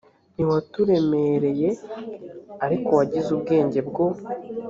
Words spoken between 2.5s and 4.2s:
ariko wagize ubwenge bwo